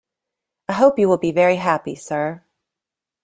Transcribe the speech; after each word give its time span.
I 0.67 0.73
hope 0.73 0.97
you 0.97 1.07
will 1.07 1.19
be 1.19 1.31
very 1.31 1.57
happy, 1.57 1.93
sir. 1.93 2.43